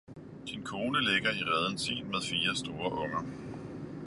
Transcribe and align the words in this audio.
Din 0.47 0.63
kone 0.63 1.01
ligger 1.11 1.29
i 1.33 1.43
reden 1.43 1.77
sinmed 1.77 2.21
fire 2.23 2.55
store 2.55 2.91
unger 2.91 3.23